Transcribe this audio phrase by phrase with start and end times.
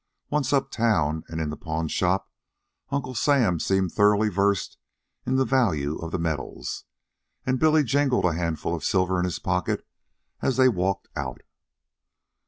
[0.31, 2.27] Once up town and in the pawnshop,
[2.89, 4.79] Uncle Sam seemed thoroughly versed
[5.27, 6.85] in the value of the medals,
[7.45, 9.85] and Billy jingled a handful of silver in his pocket
[10.41, 11.43] as they walked out.